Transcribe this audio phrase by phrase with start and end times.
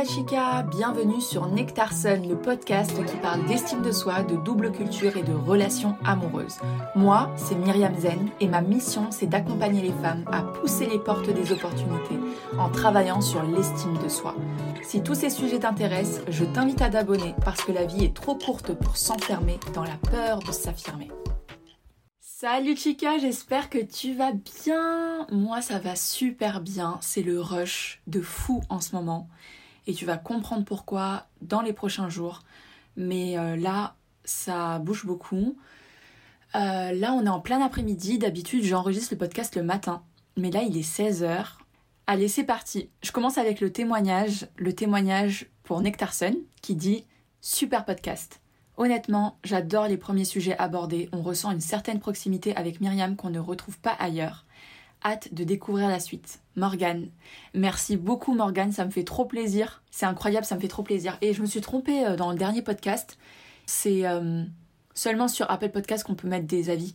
[0.00, 5.14] la chica, bienvenue sur Nectarson, le podcast qui parle d'estime de soi, de double culture
[5.18, 6.56] et de relations amoureuses.
[6.96, 11.28] Moi, c'est Myriam Zen et ma mission, c'est d'accompagner les femmes à pousser les portes
[11.28, 12.18] des opportunités
[12.58, 14.34] en travaillant sur l'estime de soi.
[14.82, 18.36] Si tous ces sujets t'intéressent, je t'invite à t'abonner parce que la vie est trop
[18.36, 21.10] courte pour s'enfermer dans la peur de s'affirmer.
[22.20, 25.26] Salut Chica, j'espère que tu vas bien.
[25.30, 29.28] Moi ça va super bien, c'est le rush de fou en ce moment
[29.86, 32.42] et tu vas comprendre pourquoi dans les prochains jours.
[32.96, 35.56] Mais euh, là, ça bouge beaucoup.
[36.54, 38.18] Euh, là, on est en plein après-midi.
[38.18, 40.02] D'habitude, j'enregistre le podcast le matin.
[40.36, 41.44] Mais là, il est 16h.
[42.06, 42.90] Allez, c'est parti.
[43.02, 44.48] Je commence avec le témoignage.
[44.56, 47.04] Le témoignage pour Nectarson qui dit
[47.40, 48.40] Super podcast.
[48.76, 51.08] Honnêtement, j'adore les premiers sujets abordés.
[51.12, 54.46] On ressent une certaine proximité avec Myriam qu'on ne retrouve pas ailleurs.
[55.02, 56.40] Hâte de découvrir la suite.
[56.56, 57.08] Morgane.
[57.54, 59.82] Merci beaucoup Morgane, ça me fait trop plaisir.
[59.90, 61.16] C'est incroyable, ça me fait trop plaisir.
[61.22, 63.18] Et je me suis trompée euh, dans le dernier podcast.
[63.66, 64.44] C'est euh,
[64.94, 66.94] seulement sur Apple Podcast qu'on peut mettre des avis.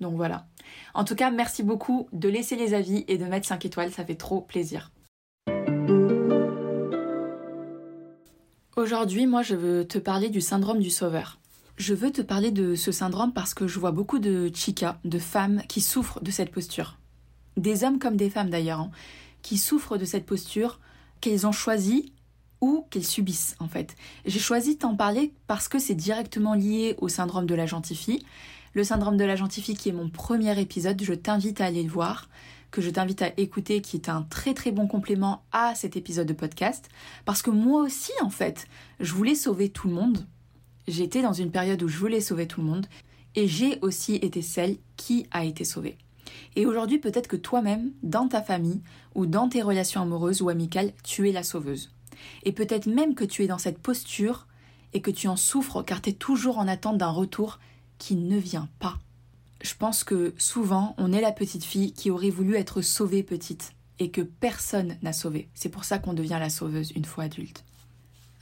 [0.00, 0.46] Donc voilà.
[0.94, 4.04] En tout cas, merci beaucoup de laisser les avis et de mettre 5 étoiles, ça
[4.04, 4.90] fait trop plaisir.
[8.76, 11.38] Aujourd'hui, moi, je veux te parler du syndrome du sauveur.
[11.76, 15.18] Je veux te parler de ce syndrome parce que je vois beaucoup de chicas, de
[15.18, 16.96] femmes qui souffrent de cette posture.
[17.56, 18.90] Des hommes comme des femmes d'ailleurs, hein,
[19.42, 20.80] qui souffrent de cette posture
[21.20, 22.12] qu'elles ont choisie
[22.60, 23.94] ou qu'elles subissent en fait.
[24.24, 28.24] J'ai choisi de t'en parler parce que c'est directement lié au syndrome de la gentille
[28.72, 31.90] Le syndrome de la gentille qui est mon premier épisode, je t'invite à aller le
[31.90, 32.28] voir
[32.74, 36.26] que je t'invite à écouter, qui est un très très bon complément à cet épisode
[36.26, 36.88] de podcast.
[37.24, 38.66] Parce que moi aussi, en fait,
[38.98, 40.26] je voulais sauver tout le monde.
[40.88, 42.86] J'étais dans une période où je voulais sauver tout le monde.
[43.36, 45.96] Et j'ai aussi été celle qui a été sauvée.
[46.56, 48.80] Et aujourd'hui, peut-être que toi-même, dans ta famille
[49.14, 51.90] ou dans tes relations amoureuses ou amicales, tu es la sauveuse.
[52.44, 54.46] Et peut-être même que tu es dans cette posture
[54.92, 57.58] et que tu en souffres car tu es toujours en attente d'un retour
[57.98, 58.98] qui ne vient pas
[59.64, 63.72] je pense que souvent, on est la petite fille qui aurait voulu être sauvée petite
[63.98, 65.48] et que personne n'a sauvé.
[65.54, 67.64] C'est pour ça qu'on devient la sauveuse une fois adulte.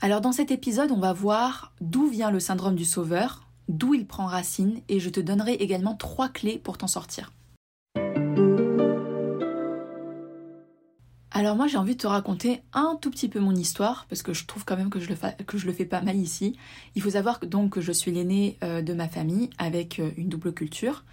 [0.01, 4.05] Alors dans cet épisode, on va voir d'où vient le syndrome du sauveur, d'où il
[4.05, 7.31] prend racine et je te donnerai également trois clés pour t'en sortir.
[11.43, 14.33] Alors moi j'ai envie de te raconter un tout petit peu mon histoire parce que
[14.33, 15.15] je trouve quand même que je le,
[15.45, 16.55] que je le fais pas mal ici.
[16.95, 20.11] Il faut savoir que, donc que je suis l'aînée euh, de ma famille avec euh,
[20.15, 21.03] une double culture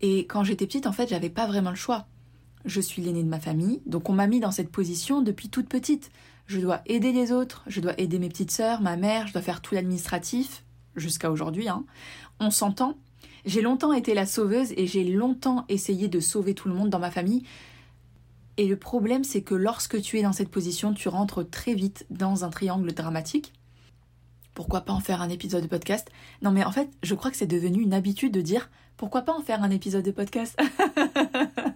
[0.00, 2.06] et quand j'étais petite en fait j'avais pas vraiment le choix.
[2.64, 5.68] Je suis l'aînée de ma famille donc on m'a mis dans cette position depuis toute
[5.68, 6.12] petite.
[6.46, 9.42] Je dois aider les autres, je dois aider mes petites sœurs, ma mère, je dois
[9.42, 10.62] faire tout l'administratif
[10.94, 11.68] jusqu'à aujourd'hui.
[11.68, 11.84] Hein.
[12.38, 12.94] On s'entend.
[13.44, 17.00] J'ai longtemps été la sauveuse et j'ai longtemps essayé de sauver tout le monde dans
[17.00, 17.42] ma famille
[18.60, 22.04] et le problème, c'est que lorsque tu es dans cette position, tu rentres très vite
[22.10, 23.54] dans un triangle dramatique.
[24.52, 26.10] Pourquoi pas en faire un épisode de podcast?
[26.42, 29.32] Non mais en fait, je crois que c'est devenu une habitude de dire pourquoi pas
[29.32, 30.60] en faire un épisode de podcast?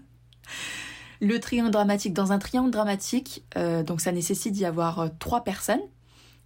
[1.23, 2.13] Le triangle dramatique.
[2.13, 5.81] Dans un triangle dramatique, euh, donc ça nécessite d'y avoir euh, trois personnes.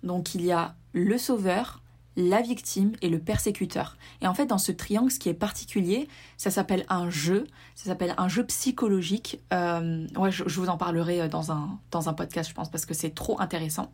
[0.05, 1.83] Donc il y a le sauveur,
[2.19, 3.97] la victime et le persécuteur.
[4.21, 7.47] Et en fait, dans ce triangle, ce qui est particulier, ça s'appelle un jeu,
[7.77, 9.41] ça s'appelle un jeu psychologique.
[9.53, 12.87] Euh, ouais, je, vous en parlerai euh, dans un, dans un podcast, je pense, parce
[12.87, 13.93] que c'est trop intéressant.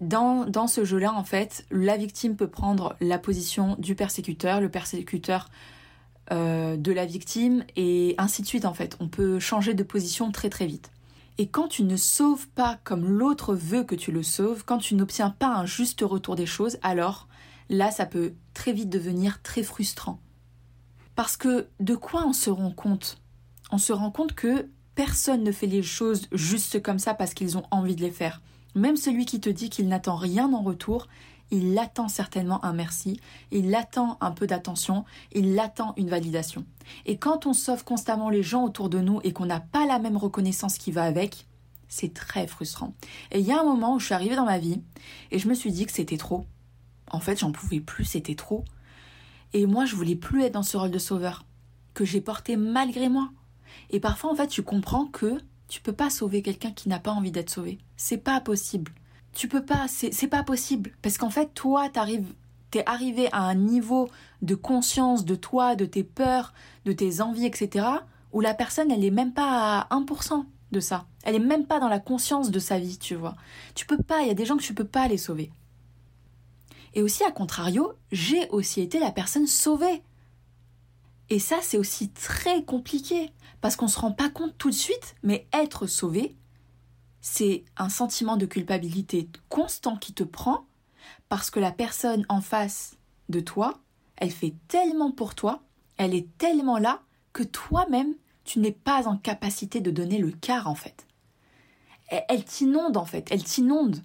[0.00, 4.70] Dans, dans ce jeu-là, en fait, la victime peut prendre la position du persécuteur, le
[4.70, 5.50] persécuteur
[6.32, 8.96] euh, de la victime, et ainsi de suite, en fait.
[8.98, 10.90] On peut changer de position très très vite.
[11.38, 14.94] Et quand tu ne sauves pas comme l'autre veut que tu le sauves, quand tu
[14.94, 17.28] n'obtiens pas un juste retour des choses, alors
[17.68, 20.18] là, ça peut très vite devenir très frustrant.
[21.14, 23.20] Parce que de quoi on se rend compte?
[23.70, 27.58] On se rend compte que personne ne fait les choses juste comme ça parce qu'ils
[27.58, 28.40] ont envie de les faire.
[28.74, 31.08] Même celui qui te dit qu'il n'attend rien en retour,
[31.50, 33.20] il attend certainement un merci,
[33.50, 36.64] il attend un peu d'attention, il attend une validation.
[37.04, 39.98] Et quand on sauve constamment les gens autour de nous et qu'on n'a pas la
[39.98, 41.46] même reconnaissance qui va avec,
[41.88, 42.94] c'est très frustrant.
[43.30, 44.82] Et il y a un moment où je suis arrivée dans ma vie
[45.30, 46.46] et je me suis dit que c'était trop.
[47.10, 48.64] En fait, j'en pouvais plus, c'était trop.
[49.52, 51.44] Et moi, je voulais plus être dans ce rôle de sauveur
[51.94, 53.30] que j'ai porté malgré moi.
[53.90, 57.12] Et parfois, en fait, tu comprends que tu peux pas sauver quelqu'un qui n'a pas
[57.12, 57.78] envie d'être sauvé.
[57.96, 58.92] C'est pas possible
[59.36, 60.92] tu peux pas, c'est pas possible.
[61.02, 64.08] Parce qu'en fait, toi, t'es arrivé à un niveau
[64.42, 66.52] de conscience de toi, de tes peurs,
[66.84, 67.86] de tes envies, etc.,
[68.32, 71.06] où la personne, elle est même pas à 1% de ça.
[71.22, 73.36] Elle est même pas dans la conscience de sa vie, tu vois.
[73.74, 75.50] Tu peux pas, il y a des gens que tu peux pas les sauver.
[76.94, 80.02] Et aussi, à contrario, j'ai aussi été la personne sauvée.
[81.28, 85.14] Et ça, c'est aussi très compliqué, parce qu'on se rend pas compte tout de suite,
[85.22, 86.36] mais être sauvé,
[87.28, 90.64] c'est un sentiment de culpabilité constant qui te prend
[91.28, 92.98] parce que la personne en face
[93.30, 93.80] de toi,
[94.14, 95.60] elle fait tellement pour toi,
[95.96, 97.02] elle est tellement là
[97.32, 98.14] que toi-même,
[98.44, 101.04] tu n'es pas en capacité de donner le quart en fait.
[102.28, 104.04] Elle, t'inonde en fait, elle t'inonde.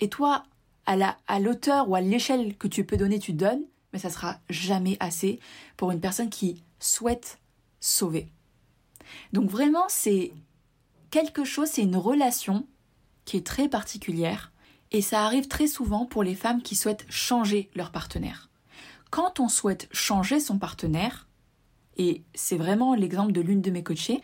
[0.00, 0.42] Et toi,
[0.84, 3.62] à la à l'auteur ou à l'échelle que tu peux donner, tu donnes,
[3.92, 5.38] mais ça sera jamais assez
[5.76, 7.38] pour une personne qui souhaite
[7.78, 8.32] sauver.
[9.32, 10.32] Donc vraiment, c'est
[11.10, 12.66] quelque chose, c'est une relation
[13.24, 14.52] qui est très particulière
[14.90, 18.48] et ça arrive très souvent pour les femmes qui souhaitent changer leur partenaire.
[19.10, 21.28] Quand on souhaite changer son partenaire,
[21.96, 24.22] et c'est vraiment l'exemple de l'une de mes coachées,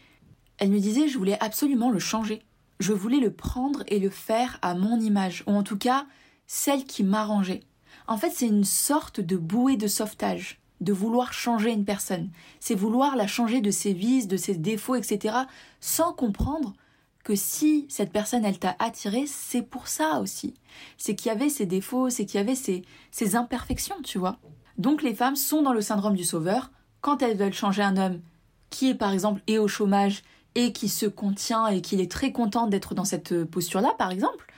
[0.58, 2.42] elle me disait je voulais absolument le changer.
[2.80, 6.06] Je voulais le prendre et le faire à mon image, ou en tout cas
[6.46, 7.60] celle qui m'arrangeait.
[8.06, 12.30] En fait, c'est une sorte de bouée de sauvetage, de vouloir changer une personne.
[12.60, 15.36] C'est vouloir la changer de ses vices, de ses défauts, etc.,
[15.80, 16.74] sans comprendre
[17.24, 20.54] que si cette personne, elle t'a attiré, c'est pour ça aussi.
[20.98, 22.84] C'est qu'il y avait ses défauts, c'est qu'il y avait ses,
[23.34, 24.36] imperfections, tu vois.
[24.76, 28.20] Donc les femmes sont dans le syndrome du sauveur quand elles veulent changer un homme
[28.70, 30.22] qui est par exemple et au chômage
[30.54, 34.52] et qui se contient et qui est très content d'être dans cette posture-là, par exemple,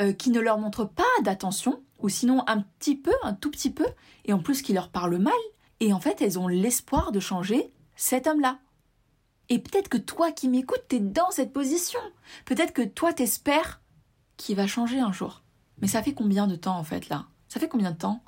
[0.00, 3.70] euh, qui ne leur montre pas d'attention, ou sinon un petit peu, un tout petit
[3.70, 3.86] peu,
[4.24, 5.32] et en plus qui leur parle mal,
[5.80, 8.58] et en fait elles ont l'espoir de changer cet homme-là.
[9.48, 12.00] Et peut-être que toi qui m'écoutes, t'es dans cette position.
[12.44, 13.80] Peut-être que toi t'espères
[14.36, 15.42] qu'il va changer un jour.
[15.80, 17.26] Mais ça fait combien de temps en fait là?
[17.48, 18.22] Ça fait combien de temps?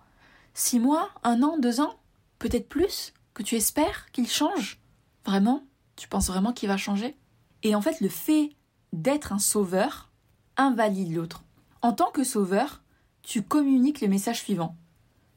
[0.55, 1.11] Six mois?
[1.23, 1.59] Un an?
[1.59, 1.95] Deux ans?
[2.39, 3.15] Peut-être plus?
[3.35, 4.81] Que tu espères qu'il change?
[5.25, 5.65] Vraiment?
[5.97, 7.17] Tu penses vraiment qu'il va changer?
[7.63, 8.51] Et en fait, le fait
[8.93, 10.11] d'être un sauveur
[10.57, 11.45] invalide l'autre.
[11.81, 12.83] En tant que sauveur,
[13.23, 14.77] tu communiques le message suivant.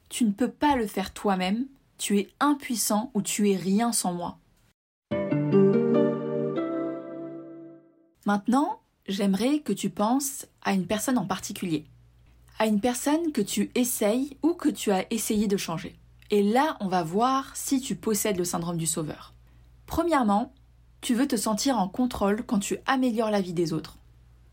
[0.08, 1.66] Tu ne peux pas le faire toi-même,
[1.98, 4.38] tu es impuissant ou tu es rien sans moi.
[8.24, 11.86] Maintenant, j'aimerais que tu penses à une personne en particulier
[12.58, 15.98] à une personne que tu essayes ou que tu as essayé de changer.
[16.30, 19.34] Et là, on va voir si tu possèdes le syndrome du sauveur.
[19.86, 20.52] Premièrement,
[21.00, 23.98] tu veux te sentir en contrôle quand tu améliores la vie des autres.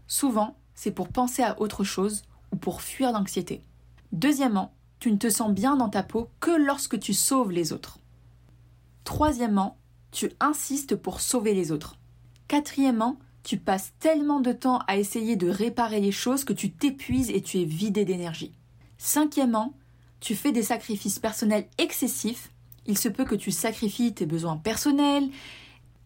[0.07, 3.63] Souvent, c'est pour penser à autre chose ou pour fuir l'anxiété.
[4.11, 7.99] Deuxièmement, tu ne te sens bien dans ta peau que lorsque tu sauves les autres.
[9.03, 9.75] Troisièmement,
[10.11, 11.97] tu insistes pour sauver les autres.
[12.47, 17.31] Quatrièmement, tu passes tellement de temps à essayer de réparer les choses que tu t'épuises
[17.31, 18.53] et tu es vidé d'énergie.
[18.97, 19.73] Cinquièmement,
[20.21, 22.53] tu fais des sacrifices personnels excessifs.
[22.85, 25.29] Il se peut que tu sacrifies tes besoins personnels.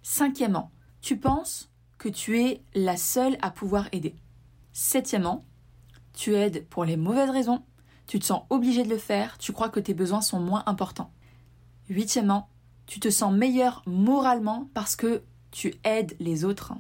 [0.02, 0.72] Cinquièmement,
[1.02, 4.16] tu penses que tu es la seule à pouvoir aider.
[4.74, 5.46] Septièmement,
[6.14, 7.62] tu aides pour les mauvaises raisons.
[8.08, 9.38] Tu te sens obligé de le faire.
[9.38, 11.12] Tu crois que tes besoins sont moins importants.
[11.90, 12.50] Huitièmement,
[12.86, 15.22] tu te sens meilleur moralement parce que
[15.52, 16.74] tu aides les autres.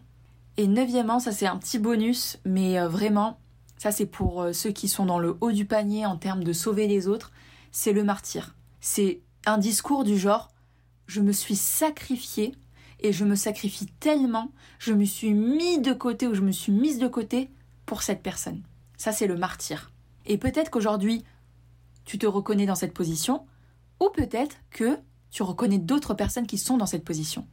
[0.55, 3.39] Et neuvièmement, ça c'est un petit bonus, mais euh, vraiment,
[3.77, 6.53] ça c'est pour euh, ceux qui sont dans le haut du panier en termes de
[6.53, 7.31] sauver les autres,
[7.71, 8.55] c'est le martyr.
[8.81, 10.51] C'est un discours du genre
[11.05, 12.55] je me suis sacrifié
[12.99, 16.71] et je me sacrifie tellement, je me suis mis de côté ou je me suis
[16.71, 17.49] mise de côté
[17.85, 18.63] pour cette personne.
[18.97, 19.91] Ça c'est le martyr.
[20.27, 21.23] Et peut-être qu'aujourd'hui,
[22.05, 23.45] tu te reconnais dans cette position,
[23.99, 24.99] ou peut-être que
[25.31, 27.47] tu reconnais d'autres personnes qui sont dans cette position.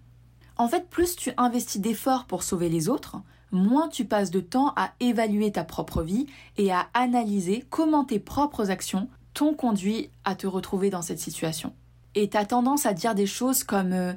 [0.57, 3.17] En fait, plus tu investis d'efforts pour sauver les autres,
[3.51, 6.27] moins tu passes de temps à évaluer ta propre vie
[6.57, 11.73] et à analyser comment tes propres actions t'ont conduit à te retrouver dans cette situation.
[12.15, 14.13] Et tu as tendance à dire des choses comme euh,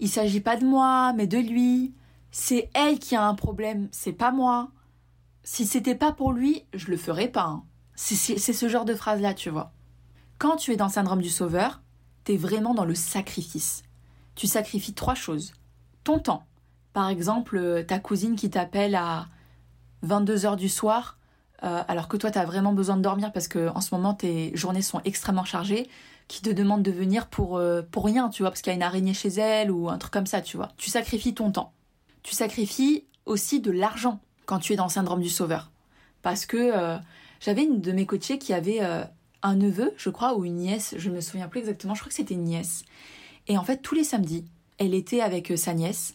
[0.00, 1.92] il s'agit pas de moi, mais de lui.
[2.30, 4.70] C'est elle qui a un problème, c'est pas moi.
[5.44, 7.44] Si c'était pas pour lui, je le ferais pas.
[7.44, 7.64] Hein.
[8.04, 9.70] C'est ce genre de phrase là, tu vois.
[10.38, 11.82] Quand tu es dans le syndrome du sauveur,
[12.24, 13.84] tu es vraiment dans le sacrifice.
[14.34, 15.52] Tu sacrifies trois choses
[16.02, 16.44] ton temps.
[16.94, 19.28] Par exemple, euh, ta cousine qui t'appelle à
[20.04, 21.16] 22h du soir,
[21.62, 24.14] euh, alors que toi, tu as vraiment besoin de dormir parce que en ce moment,
[24.14, 25.88] tes journées sont extrêmement chargées,
[26.26, 28.76] qui te demande de venir pour, euh, pour rien, tu vois, parce qu'il y a
[28.76, 30.70] une araignée chez elle ou un truc comme ça, tu vois.
[30.76, 31.72] Tu sacrifies ton temps.
[32.24, 35.70] Tu sacrifies aussi de l'argent quand tu es dans le syndrome du sauveur.
[36.22, 36.98] Parce que
[37.42, 38.80] j'avais une de mes coachées qui avait
[39.42, 42.08] un neveu, je crois, ou une nièce, je ne me souviens plus exactement, je crois
[42.08, 42.84] que c'était une nièce.
[43.48, 44.44] Et en fait, tous les samedis,
[44.78, 46.14] elle était avec euh, sa nièce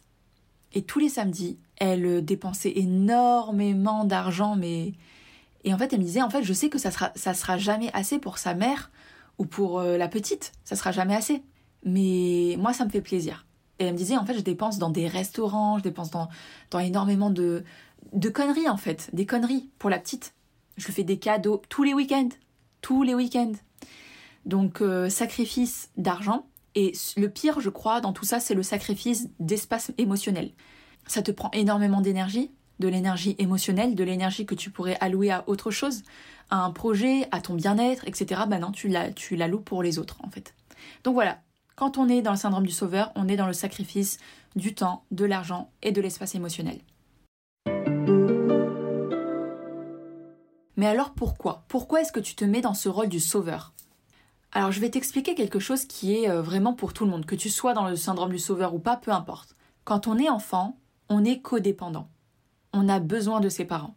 [0.74, 4.94] et tous les samedis, elle euh, dépensait énormément d'argent, mais
[5.64, 7.58] et en fait, elle me disait en fait, je sais que ça sera ça sera
[7.58, 8.92] jamais assez pour sa mère
[9.38, 11.44] ou pour euh, la petite, ça sera jamais assez.
[11.84, 13.46] Mais moi, ça me fait plaisir.
[13.80, 16.30] Et elle me disait en fait, je dépense dans des restaurants, je dépense dans
[16.72, 17.64] dans énormément de
[18.14, 20.34] de conneries en fait, des conneries pour la petite.
[20.78, 22.30] Je lui fais des cadeaux tous les week-ends,
[22.82, 23.54] tous les week-ends.
[24.46, 26.46] Donc sacrifice d'argent
[26.78, 30.52] et le pire, je crois, dans tout ça, c'est le sacrifice d'espace émotionnel.
[31.08, 35.44] Ça te prend énormément d'énergie, de l'énergie émotionnelle, de l'énergie que tu pourrais allouer à
[35.48, 36.04] autre chose,
[36.52, 38.42] à un projet, à ton bien-être, etc.
[38.48, 40.54] Ben non, tu la, tu l'alloues pour les autres, en fait.
[41.04, 41.42] Donc voilà,
[41.76, 44.20] quand on est dans le syndrome du sauveur, on est dans le sacrifice
[44.56, 46.80] du temps, de l'argent et de l'espace émotionnel.
[50.78, 51.66] Mais alors pourquoi?
[51.68, 53.74] Pourquoi est-ce que tu te mets dans ce rôle du sauveur?
[54.52, 57.36] Alors je vais t'expliquer quelque chose qui est euh, vraiment pour tout le monde, que
[57.36, 59.56] tu sois dans le syndrome du sauveur ou pas, peu importe.
[59.84, 60.78] Quand on est enfant,
[61.10, 62.10] on est codépendant.
[62.74, 63.96] On a besoin de ses parents.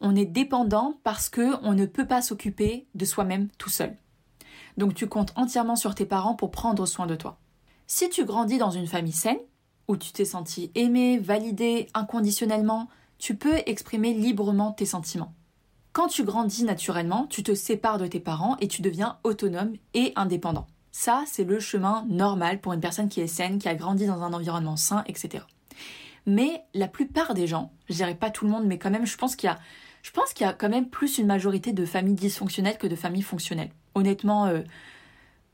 [0.00, 3.96] On est dépendant parce que on ne peut pas s'occuper de soi-même tout seul.
[4.76, 7.38] Donc tu comptes entièrement sur tes parents pour prendre soin de toi.
[7.88, 9.38] Si tu grandis dans une famille saine,
[9.88, 15.32] où tu t'es senti aimé, validé inconditionnellement, tu peux exprimer librement tes sentiments.
[15.96, 20.12] Quand tu grandis naturellement, tu te sépares de tes parents et tu deviens autonome et
[20.14, 20.66] indépendant.
[20.92, 24.22] Ça, c'est le chemin normal pour une personne qui est saine, qui a grandi dans
[24.22, 25.42] un environnement sain, etc.
[26.26, 29.16] Mais la plupart des gens, je dirais pas tout le monde, mais quand même, je
[29.16, 33.22] pense qu'il y a, quand même plus une majorité de familles dysfonctionnelles que de familles
[33.22, 33.70] fonctionnelles.
[33.94, 34.60] Honnêtement, euh,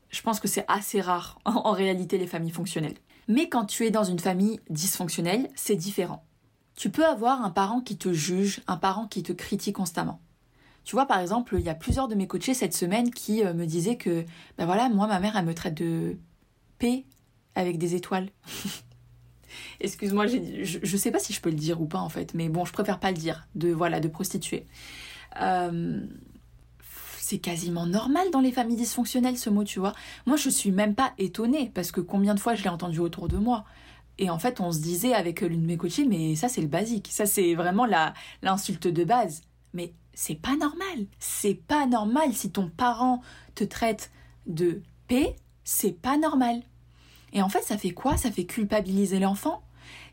[0.09, 2.97] je pense que c'est assez rare en réalité les familles fonctionnelles.
[3.29, 6.25] Mais quand tu es dans une famille dysfonctionnelle, c'est différent.
[6.75, 10.19] Tu peux avoir un parent qui te juge, un parent qui te critique constamment.
[10.83, 13.53] Tu vois, par exemple, il y a plusieurs de mes coachés cette semaine qui euh,
[13.53, 14.25] me disaient que,
[14.57, 16.17] ben voilà, moi, ma mère, elle me traite de
[16.77, 17.05] P
[17.55, 18.29] avec des étoiles.
[19.79, 20.37] Excuse-moi, je,
[20.79, 22.73] ne sais pas si je peux le dire ou pas en fait, mais bon, je
[22.73, 24.65] préfère pas le dire, de voilà, de prostituée.
[25.41, 26.01] Euh,
[27.19, 29.93] c'est quasiment normal dans les familles dysfonctionnelles ce mot, tu vois.
[30.25, 33.27] Moi, je suis même pas étonnée parce que combien de fois je l'ai entendu autour
[33.27, 33.63] de moi.
[34.17, 36.67] Et en fait, on se disait avec l'une de mes coachées, mais ça c'est le
[36.67, 37.87] basique, ça c'est vraiment
[38.41, 39.41] l'insulte de base.
[39.73, 41.05] Mais c'est pas normal.
[41.19, 43.21] C'est pas normal si ton parent
[43.55, 44.11] te traite
[44.45, 46.61] de P, c'est pas normal.
[47.33, 48.17] Et en fait, ça fait quoi?
[48.17, 49.63] Ça fait culpabiliser l'enfant.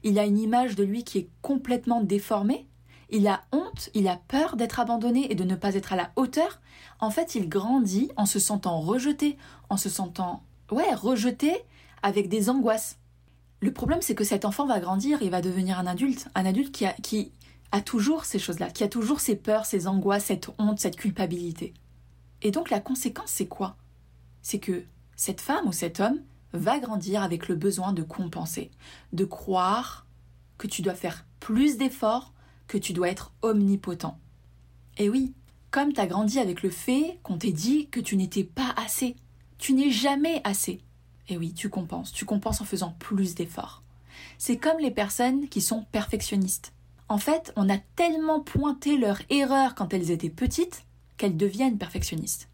[0.03, 2.67] Il a une image de lui qui est complètement déformée.
[3.11, 6.11] Il a honte, il a peur d'être abandonné et de ne pas être à la
[6.17, 6.61] hauteur.
[7.01, 9.37] En fait, il grandit en se sentant rejeté,
[9.69, 11.53] en se sentant, ouais, rejeté
[12.03, 12.99] avec des angoisses.
[13.61, 16.73] Le problème, c'est que cet enfant va grandir, il va devenir un adulte, un adulte
[16.73, 17.33] qui a, qui
[17.73, 21.75] a toujours ces choses-là, qui a toujours ses peurs, ses angoisses, cette honte, cette culpabilité.
[22.43, 23.77] Et donc la conséquence, c'est quoi?
[24.43, 24.85] C'est que
[25.17, 26.21] cette femme ou cet homme
[26.53, 28.71] va grandir avec le besoin de compenser,
[29.13, 30.07] de croire
[30.59, 32.33] que tu dois faire plus d'efforts,
[32.67, 34.19] que tu dois être omnipotent.
[34.97, 35.33] Et oui,
[35.71, 39.17] comme tu as grandi avec le fait qu'on t'ait dit que tu n'étais pas assez,
[39.59, 40.81] tu n'es jamais assez.
[41.29, 43.83] Et oui, tu compenses, tu compenses en faisant plus d'efforts.
[44.37, 46.73] C'est comme les personnes qui sont perfectionnistes.
[47.11, 50.85] En fait, on a tellement pointé leur erreur quand elles étaient petites
[51.17, 52.49] qu'elles deviennent perfectionnistes.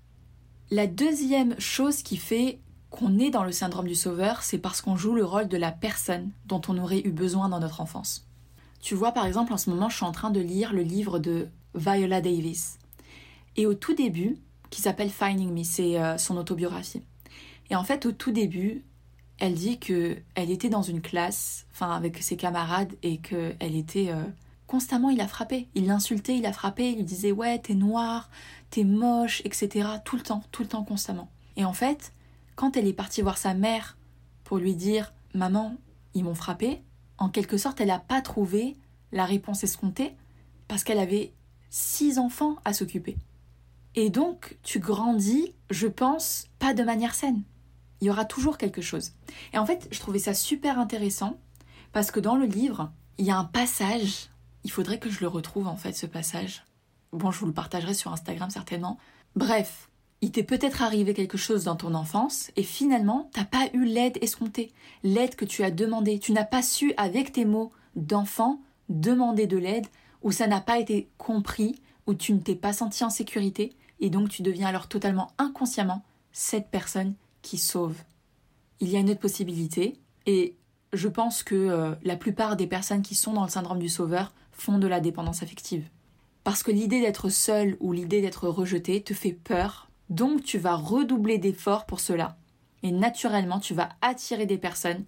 [0.70, 2.58] La deuxième chose qui fait
[2.88, 5.72] qu'on est dans le syndrome du sauveur, c'est parce qu'on joue le rôle de la
[5.72, 8.26] personne dont on aurait eu besoin dans notre enfance.
[8.80, 11.18] Tu vois, par exemple, en ce moment, je suis en train de lire le livre
[11.18, 12.78] de Viola Davis.
[13.56, 14.38] Et au tout début,
[14.70, 17.02] qui s'appelle Finding Me, c'est euh, son autobiographie.
[17.68, 18.84] Et en fait, au tout début,
[19.38, 23.76] elle dit que elle était dans une classe, enfin avec ses camarades, et que elle
[23.76, 24.24] était euh,
[24.66, 28.30] constamment, il a frappé, il l'insultait, il a frappé, il lui disait ouais t'es noir,
[28.70, 29.88] t'es moche, etc.
[30.04, 31.30] Tout le temps, tout le temps, constamment.
[31.56, 32.12] Et en fait,
[32.54, 33.96] quand elle est partie voir sa mère
[34.44, 35.76] pour lui dire Maman,
[36.14, 36.82] ils m'ont frappé,
[37.18, 38.76] en quelque sorte, elle n'a pas trouvé
[39.12, 40.14] la réponse escomptée
[40.68, 41.32] parce qu'elle avait
[41.70, 43.16] six enfants à s'occuper.
[43.94, 47.42] Et donc, tu grandis, je pense, pas de manière saine.
[48.00, 49.12] Il y aura toujours quelque chose.
[49.52, 51.38] Et en fait, je trouvais ça super intéressant
[51.92, 54.28] parce que dans le livre, il y a un passage,
[54.66, 56.64] il faudrait que je le retrouve en fait, ce passage.
[57.12, 58.98] Bon, je vous le partagerai sur Instagram certainement.
[59.36, 59.88] Bref,
[60.22, 64.18] il t'est peut-être arrivé quelque chose dans ton enfance et finalement, t'as pas eu l'aide
[64.22, 64.72] escomptée,
[65.04, 66.18] l'aide que tu as demandée.
[66.18, 69.86] Tu n'as pas su, avec tes mots d'enfant, demander de l'aide,
[70.22, 74.10] ou ça n'a pas été compris, ou tu ne t'es pas senti en sécurité, et
[74.10, 78.02] donc tu deviens alors totalement inconsciemment cette personne qui sauve.
[78.80, 80.56] Il y a une autre possibilité, et
[80.92, 84.32] je pense que euh, la plupart des personnes qui sont dans le syndrome du sauveur
[84.56, 85.88] font de la dépendance affective.
[86.44, 90.76] Parce que l'idée d'être seul ou l'idée d'être rejeté te fait peur donc tu vas
[90.76, 92.36] redoubler d'efforts pour cela.
[92.82, 95.04] Et naturellement, tu vas attirer des personnes.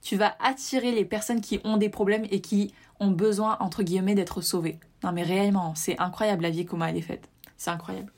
[0.00, 4.14] Tu vas attirer les personnes qui ont des problèmes et qui ont besoin, entre guillemets,
[4.14, 4.78] d'être sauvées.
[5.02, 7.28] Non mais réellement, c'est incroyable la vie comment elle est faite.
[7.56, 8.12] C'est incroyable.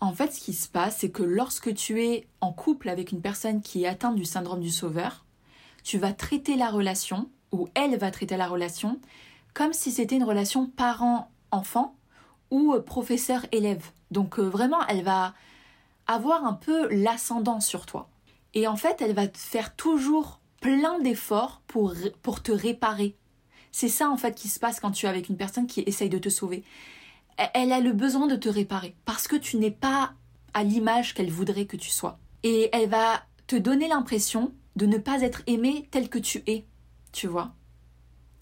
[0.00, 3.22] En fait, ce qui se passe, c'est que lorsque tu es en couple avec une
[3.22, 5.24] personne qui est atteinte du syndrome du sauveur,
[5.82, 9.00] tu vas traiter la relation, ou elle va traiter la relation,
[9.54, 11.96] comme si c'était une relation parent-enfant
[12.50, 13.84] ou professeur-élève.
[14.10, 15.34] Donc euh, vraiment, elle va
[16.06, 18.08] avoir un peu l'ascendant sur toi.
[18.52, 23.16] Et en fait, elle va te faire toujours plein d'efforts pour, pour te réparer.
[23.72, 26.08] C'est ça en fait qui se passe quand tu es avec une personne qui essaye
[26.08, 26.62] de te sauver.
[27.54, 30.12] Elle a le besoin de te réparer parce que tu n'es pas
[30.52, 32.18] à l'image qu'elle voudrait que tu sois.
[32.44, 36.64] Et elle va te donner l'impression de ne pas être aimé tel que tu es,
[37.12, 37.52] tu vois.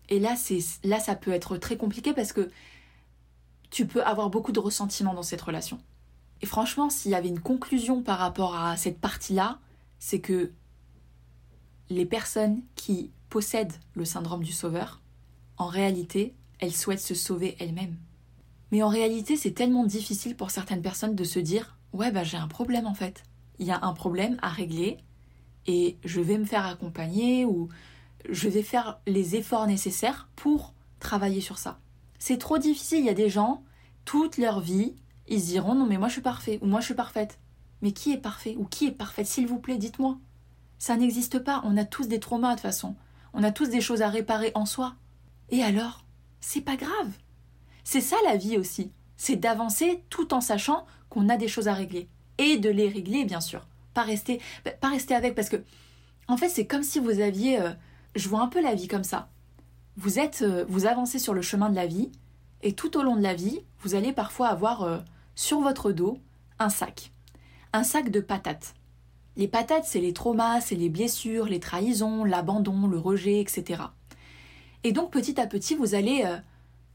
[0.08, 2.50] Et là, ça peut être très compliqué parce que
[3.70, 5.80] tu peux avoir beaucoup de ressentiment dans cette relation.
[6.42, 9.58] Et franchement, s'il y avait une conclusion par rapport à cette partie-là,
[9.98, 10.52] c'est que
[11.88, 15.00] les personnes qui possèdent le syndrome du sauveur,
[15.56, 17.96] en réalité, elles souhaitent se sauver elles-mêmes.
[18.72, 22.38] Mais en réalité, c'est tellement difficile pour certaines personnes de se dire Ouais, bah j'ai
[22.38, 23.22] un problème en fait.
[23.58, 24.98] Il y a un problème à régler
[25.66, 27.68] et je vais me faire accompagner ou
[28.28, 31.80] je vais faire les efforts nécessaires pour travailler sur ça.
[32.18, 33.64] C'est trop difficile, il y a des gens,
[34.04, 34.94] toute leur vie,
[35.26, 37.38] ils se diront non mais moi je suis parfait ou moi je suis parfaite.
[37.80, 39.26] Mais qui est parfait ou qui est parfaite?
[39.26, 40.18] S'il vous plaît, dites-moi.
[40.78, 42.94] Ça n'existe pas, on a tous des traumas de toute façon.
[43.32, 44.94] On a tous des choses à réparer en soi.
[45.50, 46.04] Et alors?
[46.40, 47.10] C'est pas grave.
[47.82, 48.92] C'est ça la vie aussi.
[49.16, 52.08] C'est d'avancer tout en sachant qu'on a des choses à régler.
[52.38, 53.66] Et de les régler, bien sûr.
[53.94, 54.40] Pas rester,
[54.80, 55.62] pas rester avec, parce que,
[56.28, 57.60] en fait, c'est comme si vous aviez.
[57.60, 57.72] Euh,
[58.14, 59.28] je vois un peu la vie comme ça.
[59.96, 62.10] Vous êtes, euh, vous avancez sur le chemin de la vie,
[62.62, 64.98] et tout au long de la vie, vous allez parfois avoir euh,
[65.34, 66.18] sur votre dos
[66.58, 67.12] un sac.
[67.72, 68.74] Un sac de patates.
[69.36, 73.82] Les patates, c'est les traumas, c'est les blessures, les trahisons, l'abandon, le rejet, etc.
[74.84, 76.26] Et donc petit à petit, vous allez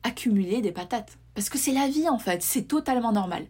[0.04, 1.18] accumuler des patates.
[1.34, 3.48] Parce que c'est la vie en fait, c'est totalement normal.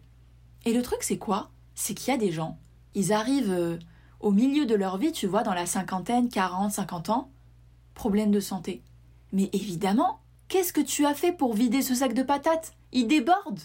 [0.64, 1.50] Et le truc c'est quoi?
[1.74, 2.58] C'est qu'il y a des gens,
[2.94, 3.78] ils arrivent euh,
[4.20, 7.30] au milieu de leur vie, tu vois, dans la cinquantaine, 40, 50 ans,
[7.98, 8.82] problème de santé.
[9.32, 12.72] Mais évidemment, qu'est-ce que tu as fait pour vider ce sac de patates?
[12.92, 13.60] Il déborde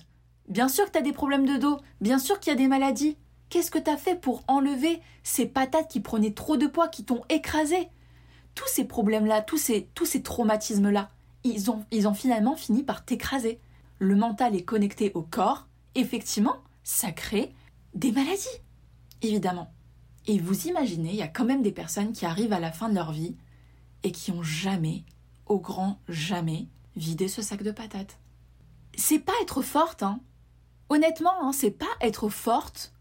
[0.49, 2.67] Bien sûr que tu as des problèmes de dos, bien sûr qu'il y a des
[2.67, 3.15] maladies.
[3.49, 7.05] Qu'est-ce que tu as fait pour enlever ces patates qui prenaient trop de poids, qui
[7.05, 7.87] t'ont écrasé?
[8.55, 11.09] Tous ces problèmes-là, tous ces, tous ces traumatismes-là,
[11.45, 13.59] ils ont, ils ont finalement fini par t'écraser.
[13.99, 17.53] Le mental est connecté au corps, effectivement, ça crée
[17.93, 18.59] des maladies,
[19.21, 19.71] évidemment.
[20.25, 22.89] Et vous imaginez, il y a quand même des personnes qui arrivent à la fin
[22.89, 23.35] de leur vie
[24.03, 25.03] et qui ont jamais,
[25.45, 28.19] au grand jamais, vidé ce sac de patates.
[28.95, 30.19] C'est pas être forte, hein.
[30.89, 32.93] Honnêtement, hein, c'est pas être forte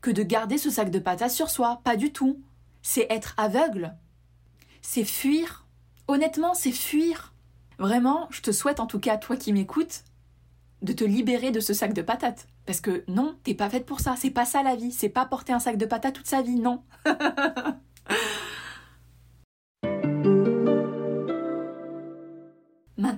[0.00, 2.40] que de garder ce sac de patates sur soi, pas du tout.
[2.82, 3.96] C'est être aveugle.
[4.82, 5.66] C'est fuir.
[6.08, 7.34] Honnêtement, c'est fuir.
[7.78, 10.04] Vraiment, je te souhaite en tout cas, toi qui m'écoutes,
[10.82, 12.46] de te libérer de ce sac de patates.
[12.66, 14.14] Parce que non, t'es pas faite pour ça.
[14.16, 14.92] C'est pas ça la vie.
[14.92, 16.82] C'est pas porter un sac de patates toute sa vie, non.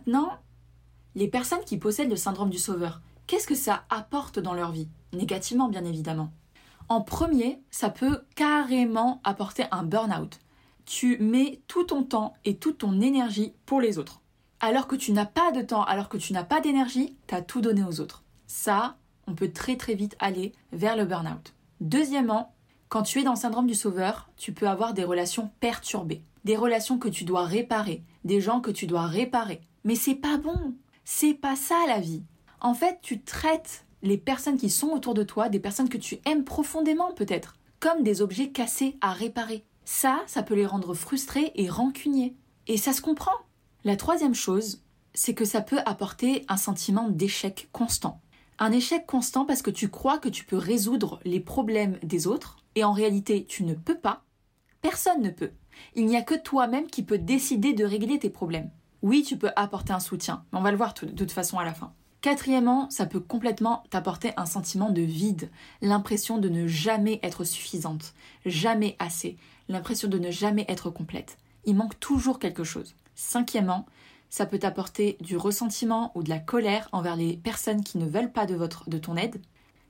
[0.06, 0.32] Maintenant,
[1.14, 4.88] les personnes qui possèdent le syndrome du sauveur, qu'est-ce que ça apporte dans leur vie?
[5.12, 6.32] Négativement, bien évidemment.
[6.88, 10.40] En premier, ça peut carrément apporter un burn-out.
[10.86, 14.22] Tu mets tout ton temps et toute ton énergie pour les autres
[14.62, 17.42] alors que tu n'as pas de temps, alors que tu n'as pas d'énergie, tu as
[17.42, 18.22] tout donné aux autres.
[18.46, 21.52] Ça, on peut très très vite aller vers le burn-out.
[21.80, 22.54] Deuxièmement,
[22.88, 26.56] quand tu es dans le syndrome du sauveur, tu peux avoir des relations perturbées, des
[26.56, 29.62] relations que tu dois réparer, des gens que tu dois réparer.
[29.84, 30.74] Mais c'est pas bon.
[31.04, 32.22] C'est pas ça la vie.
[32.60, 36.18] En fait, tu traites les personnes qui sont autour de toi, des personnes que tu
[36.24, 39.64] aimes profondément peut-être, comme des objets cassés à réparer.
[39.84, 42.36] Ça, ça peut les rendre frustrés et rancuniers.
[42.68, 43.32] Et ça se comprend.
[43.84, 44.82] La troisième chose,
[45.14, 48.20] c'est que ça peut apporter un sentiment d'échec constant.
[48.58, 52.58] Un échec constant parce que tu crois que tu peux résoudre les problèmes des autres
[52.76, 54.24] et en réalité tu ne peux pas.
[54.80, 55.50] Personne ne peut.
[55.94, 58.70] Il n'y a que toi-même qui peux décider de régler tes problèmes.
[59.02, 61.64] Oui, tu peux apporter un soutien, mais on va le voir de toute façon à
[61.64, 61.92] la fin.
[62.20, 68.14] Quatrièmement, ça peut complètement t'apporter un sentiment de vide, l'impression de ne jamais être suffisante,
[68.46, 69.36] jamais assez,
[69.68, 71.36] l'impression de ne jamais être complète.
[71.64, 72.94] Il manque toujours quelque chose.
[73.16, 73.86] Cinquièmement,
[74.30, 78.32] ça peut apporter du ressentiment ou de la colère envers les personnes qui ne veulent
[78.32, 79.42] pas de, votre, de ton aide.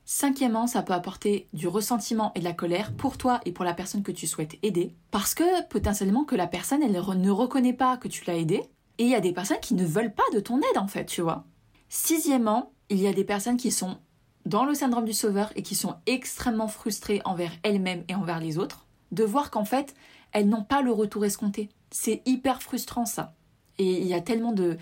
[0.06, 3.74] Cinquièmement, ça peut apporter du ressentiment et de la colère pour toi et pour la
[3.74, 7.98] personne que tu souhaites aider, parce que potentiellement que la personne elle ne reconnaît pas
[7.98, 8.62] que tu l'as aidée,
[8.98, 11.06] et il y a des personnes qui ne veulent pas de ton aide en fait,
[11.06, 11.44] tu vois.
[11.88, 13.98] Sixièmement, il y a des personnes qui sont
[14.44, 18.58] dans le syndrome du sauveur et qui sont extrêmement frustrées envers elles-mêmes et envers les
[18.58, 19.94] autres, de voir qu'en fait,
[20.32, 21.68] elles n'ont pas le retour escompté.
[21.90, 23.34] C'est hyper frustrant ça.
[23.78, 24.76] Et il y a tellement de...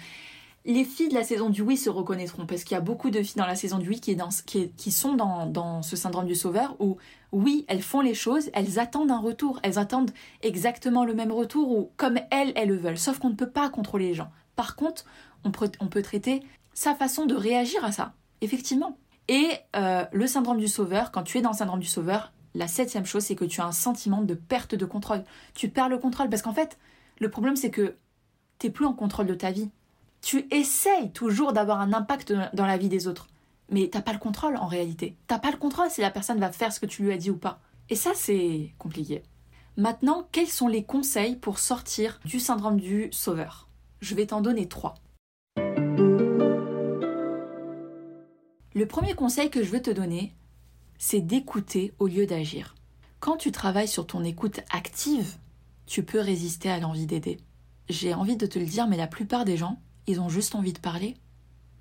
[0.70, 3.20] Les filles de la saison du oui se reconnaîtront parce qu'il y a beaucoup de
[3.24, 6.96] filles dans la saison du oui qui, sont dans, ce syndrome du sauveur où
[7.32, 11.72] oui, elles font les choses, elles attendent un retour, elles attendent exactement le même retour
[11.72, 12.98] ou comme elles, elles le veulent.
[12.98, 14.30] Sauf qu'on ne peut pas contrôler les gens.
[14.54, 15.06] Par contre,
[15.42, 16.40] on peut, on peut traiter
[16.72, 18.96] sa façon de réagir à ça, effectivement.
[19.26, 22.68] Et euh, le syndrome du sauveur, quand tu es dans le syndrome du sauveur, la
[22.68, 25.24] septième chose, c'est que tu as un sentiment de perte de contrôle.
[25.54, 26.78] Tu perds le contrôle parce qu'en fait,
[27.18, 27.96] le problème, c'est que
[28.60, 29.68] t'es plus en contrôle de ta vie.
[30.20, 33.28] Tu essayes toujours d'avoir un impact dans la vie des autres.
[33.70, 35.16] Mais t'as pas le contrôle en réalité.
[35.26, 37.30] T'as pas le contrôle si la personne va faire ce que tu lui as dit
[37.30, 37.60] ou pas.
[37.88, 39.22] Et ça, c'est compliqué.
[39.76, 43.68] Maintenant, quels sont les conseils pour sortir du syndrome du sauveur?
[44.00, 44.94] Je vais t'en donner trois.
[48.74, 50.34] Le premier conseil que je veux te donner,
[50.98, 52.74] c'est d'écouter au lieu d'agir.
[53.20, 55.36] Quand tu travailles sur ton écoute active,
[55.86, 57.38] tu peux résister à l'envie d'aider.
[57.88, 60.72] J'ai envie de te le dire, mais la plupart des gens, ils ont juste envie
[60.72, 61.16] de parler.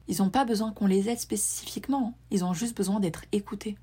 [0.08, 3.77] Ils n'ont pas besoin qu'on les aide spécifiquement, ils ont juste besoin d'être écoutés.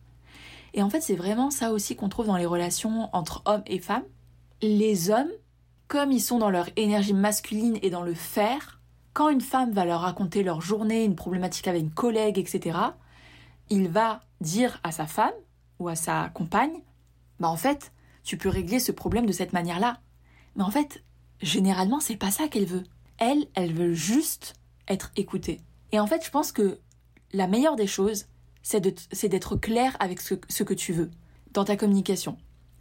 [0.74, 3.78] Et en fait, c'est vraiment ça aussi qu'on trouve dans les relations entre hommes et
[3.78, 4.04] femmes.
[4.60, 5.30] Les hommes,
[5.88, 8.80] comme ils sont dans leur énergie masculine et dans le faire,
[9.12, 12.78] quand une femme va leur raconter leur journée, une problématique avec une collègue, etc.,
[13.70, 15.32] il va dire à sa femme
[15.78, 16.82] ou à sa compagne,
[17.40, 17.92] bah en fait,
[18.24, 20.00] tu peux régler ce problème de cette manière-là.
[20.56, 21.02] Mais en fait,
[21.40, 22.84] généralement, c'est pas ça qu'elle veut.
[23.18, 24.54] Elle, elle veut juste
[24.88, 25.60] être écoutée.
[25.92, 26.78] Et en fait, je pense que
[27.32, 28.26] la meilleure des choses,
[28.62, 28.80] c'est
[29.28, 31.10] d'être clair avec ce, ce que tu veux
[31.52, 32.36] dans ta communication.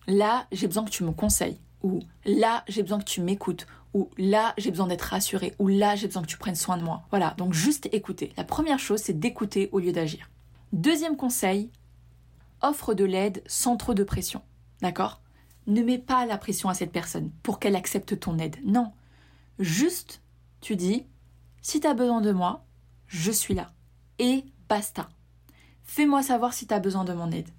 [0.08, 1.60] Là, j'ai besoin que tu me conseilles.
[1.84, 3.68] Ou là, j'ai besoin que tu m'écoutes.
[3.94, 5.54] Ou là, j'ai besoin d'être rassurée.
[5.60, 7.04] Ou là, j'ai besoin que tu prennes soin de moi.
[7.12, 8.34] Voilà, donc juste écouter.
[8.38, 10.30] La première chose, c'est d'écouter au lieu d'agir.
[10.74, 11.70] Deuxième conseil,
[12.62, 14.42] offre de l'aide sans trop de pression.
[14.82, 15.22] D'accord?
[15.68, 18.58] Ne mets pas la pression à cette personne pour qu'elle accepte ton aide.
[18.66, 18.92] Non.
[19.60, 20.22] Juste,
[20.62, 21.06] tu dis,
[21.62, 22.66] si tu as besoin de moi,
[23.08, 23.72] je suis là.
[24.20, 25.10] Et basta.
[25.84, 27.50] Fais-moi savoir si tu as besoin de mon aide.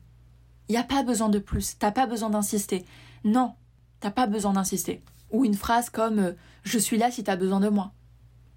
[0.69, 2.85] Il n'y a pas besoin de plus, t'as pas besoin d'insister.
[3.25, 3.55] Non,
[4.01, 5.03] t'as pas besoin d'insister.
[5.31, 6.33] Ou une phrase comme euh,
[6.65, 7.93] Je suis là si tu as besoin de moi.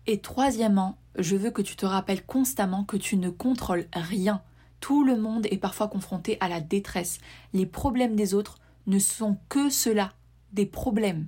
[0.07, 4.41] Et troisièmement, je veux que tu te rappelles constamment que tu ne contrôles rien.
[4.79, 7.19] Tout le monde est parfois confronté à la détresse.
[7.53, 10.13] Les problèmes des autres ne sont que cela,
[10.53, 11.27] des problèmes.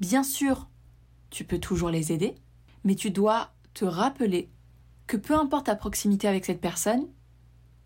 [0.00, 0.68] Bien sûr,
[1.30, 2.34] tu peux toujours les aider,
[2.88, 4.48] mais tu dois te rappeler
[5.06, 7.06] que peu importe ta proximité avec cette personne,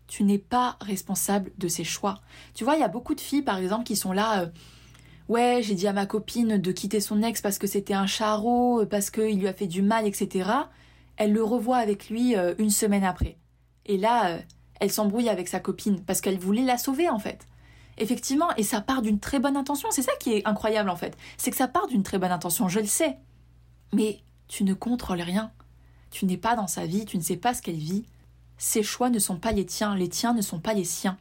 [0.07, 2.21] tu n'es pas responsable de ses choix.
[2.53, 4.43] Tu vois, il y a beaucoup de filles, par exemple, qui sont là.
[4.43, 4.47] Euh,
[5.27, 8.85] ouais, j'ai dit à ma copine de quitter son ex parce que c'était un charreau,
[8.85, 10.49] parce qu'il lui a fait du mal, etc.
[11.17, 13.37] Elle le revoit avec lui euh, une semaine après.
[13.85, 14.39] Et là, euh,
[14.79, 17.45] elle s'embrouille avec sa copine parce qu'elle voulait la sauver, en fait.
[17.97, 19.89] Effectivement, et ça part d'une très bonne intention.
[19.91, 21.17] C'est ça qui est incroyable, en fait.
[21.35, 23.17] C'est que ça part d'une très bonne intention, je le sais.
[23.91, 25.51] Mais tu ne contrôles rien.
[26.11, 28.05] Tu n'es pas dans sa vie, tu ne sais pas ce qu'elle vit.
[28.59, 31.17] Ses choix ne sont pas les tiens, les tiens ne sont pas les siens.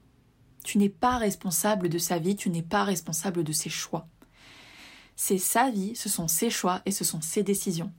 [0.64, 4.06] Tu n'es pas responsable de sa vie, tu n'es pas responsable de ses choix.
[5.16, 7.90] C'est sa vie, ce sont ses choix et ce sont ses décisions.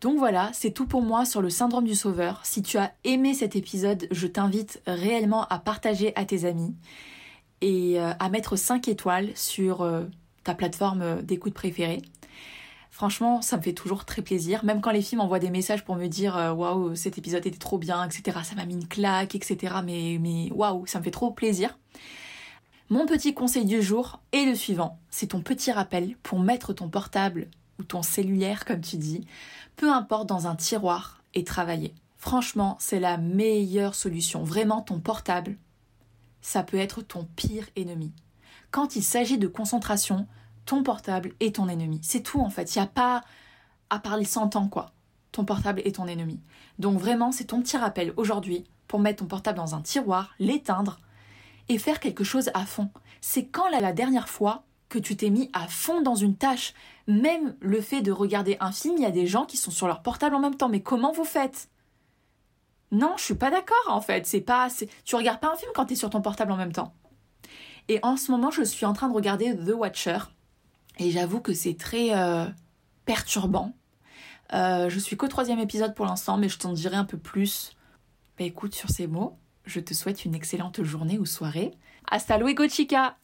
[0.00, 2.44] Donc voilà, c'est tout pour moi sur le syndrome du sauveur.
[2.44, 6.74] Si tu as aimé cet épisode, je t'invite réellement à partager à tes amis
[7.60, 10.06] et euh, à mettre 5 étoiles sur euh,
[10.44, 12.02] ta plateforme d'écoute préférée.
[12.90, 14.64] Franchement, ça me fait toujours très plaisir.
[14.64, 17.58] Même quand les filles m'envoient des messages pour me dire euh, waouh, cet épisode était
[17.58, 18.38] trop bien, etc.
[18.42, 19.76] Ça m'a mis une claque, etc.
[19.84, 21.78] Mais, mais waouh, ça me fait trop plaisir.
[22.90, 24.98] Mon petit conseil du jour est le suivant.
[25.08, 27.48] C'est ton petit rappel pour mettre ton portable
[27.78, 29.24] ou ton cellulaire, comme tu dis,
[29.76, 31.94] peu importe, dans un tiroir et travailler.
[32.16, 34.42] Franchement, c'est la meilleure solution.
[34.42, 35.56] Vraiment, ton portable,
[36.42, 38.12] ça peut être ton pire ennemi.
[38.70, 40.26] Quand il s'agit de concentration,
[40.66, 42.00] ton portable est ton ennemi.
[42.02, 42.74] C'est tout en fait.
[42.74, 43.22] Il n'y a pas
[43.90, 44.92] à parler 100 ans quoi.
[45.32, 46.40] Ton portable est ton ennemi.
[46.78, 50.98] Donc vraiment, c'est ton petit rappel aujourd'hui pour mettre ton portable dans un tiroir, l'éteindre
[51.68, 52.90] et faire quelque chose à fond.
[53.20, 56.74] C'est quand la dernière fois que tu t'es mis à fond dans une tâche.
[57.06, 59.86] Même le fait de regarder un film, il y a des gens qui sont sur
[59.86, 60.68] leur portable en même temps.
[60.68, 61.70] Mais comment vous faites?
[62.92, 64.26] Non, je suis pas d'accord en fait.
[64.26, 64.68] C'est pas,
[65.04, 66.92] tu regardes pas un film quand tu es sur ton portable en même temps.
[67.90, 70.18] Et en ce moment, je suis en train de regarder The Watcher.
[71.00, 72.46] Et j'avoue que c'est très euh,
[73.04, 73.74] perturbant.
[74.52, 77.72] Euh, je suis qu'au troisième épisode pour l'instant, mais je t'en dirai un peu plus.
[78.38, 81.72] Bah écoute, sur ces mots, je te souhaite une excellente journée ou soirée.
[82.08, 83.16] Hasta luego, chica